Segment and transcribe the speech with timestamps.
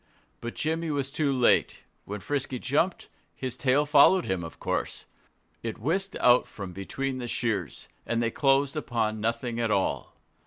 [0.39, 1.81] But Jimmy was too late.
[2.05, 5.05] When Frisky jumped, his tail followed him, of course.
[5.61, 10.15] It whisked out from between the shears; and they closed upon nothing at all.